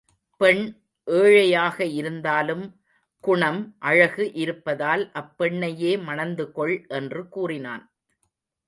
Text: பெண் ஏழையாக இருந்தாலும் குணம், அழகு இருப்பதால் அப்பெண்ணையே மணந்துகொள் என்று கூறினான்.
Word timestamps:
பெண் 0.41 0.63
ஏழையாக 1.07 1.85
இருந்தாலும் 1.85 2.65
குணம், 3.23 3.61
அழகு 3.79 4.25
இருப்பதால் 4.33 5.11
அப்பெண்ணையே 5.13 5.93
மணந்துகொள் 6.01 6.75
என்று 6.87 7.27
கூறினான். 7.27 7.85